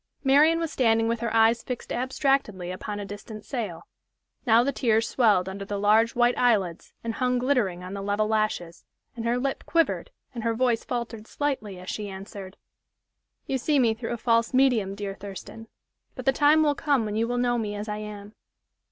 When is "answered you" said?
12.09-13.59